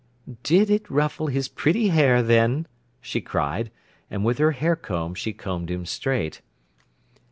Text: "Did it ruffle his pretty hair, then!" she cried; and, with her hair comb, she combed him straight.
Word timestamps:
"Did 0.41 0.71
it 0.71 0.89
ruffle 0.89 1.27
his 1.27 1.47
pretty 1.47 1.89
hair, 1.89 2.23
then!" 2.23 2.65
she 3.01 3.21
cried; 3.21 3.69
and, 4.09 4.25
with 4.25 4.39
her 4.39 4.53
hair 4.53 4.75
comb, 4.75 5.13
she 5.13 5.31
combed 5.31 5.69
him 5.69 5.85
straight. 5.85 6.41